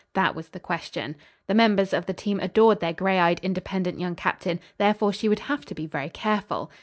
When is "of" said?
1.93-2.07